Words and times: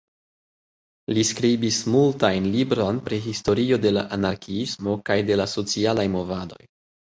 Li 1.17 1.25
skribis 1.31 1.77
multajn 1.97 2.49
libron 2.57 3.03
pri 3.11 3.21
historio 3.27 3.81
de 3.87 3.95
la 3.95 4.07
anarkiismo 4.19 4.99
kaj 5.11 5.23
de 5.33 5.41
la 5.41 5.51
socialaj 5.57 6.11
movadoj. 6.19 6.63